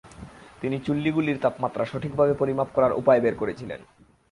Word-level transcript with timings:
তিনি 0.61 0.77
চুল্লীগুলির 0.79 1.41
তাপমাত্রা 1.41 1.83
সঠিকভাবে 1.85 2.33
পরিমাপ 2.33 2.69
করার 2.73 2.93
উপায় 2.93 3.21
বের 3.21 3.35
করেছিলেন। 3.35 3.79